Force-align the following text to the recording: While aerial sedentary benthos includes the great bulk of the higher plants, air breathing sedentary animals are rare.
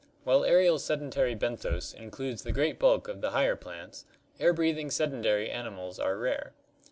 While 0.23 0.43
aerial 0.45 0.79
sedentary 0.79 1.35
benthos 1.35 1.93
includes 1.93 2.41
the 2.41 2.51
great 2.51 2.79
bulk 2.79 3.07
of 3.07 3.21
the 3.21 3.29
higher 3.29 3.55
plants, 3.55 4.03
air 4.39 4.51
breathing 4.51 4.89
sedentary 4.89 5.51
animals 5.51 5.99
are 5.99 6.17
rare. 6.17 6.53